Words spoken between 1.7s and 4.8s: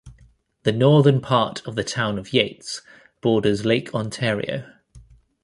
the Town of Yates borders Lake Ontario.